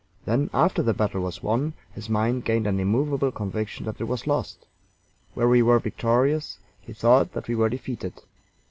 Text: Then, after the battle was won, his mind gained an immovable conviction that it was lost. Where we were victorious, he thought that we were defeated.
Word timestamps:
Then, 0.25 0.49
after 0.51 0.81
the 0.81 0.95
battle 0.95 1.21
was 1.21 1.43
won, 1.43 1.73
his 1.93 2.09
mind 2.09 2.43
gained 2.43 2.65
an 2.65 2.79
immovable 2.79 3.31
conviction 3.31 3.85
that 3.85 4.01
it 4.01 4.05
was 4.05 4.25
lost. 4.25 4.65
Where 5.35 5.47
we 5.47 5.61
were 5.61 5.77
victorious, 5.77 6.57
he 6.81 6.91
thought 6.91 7.33
that 7.33 7.47
we 7.47 7.53
were 7.53 7.69
defeated. 7.69 8.19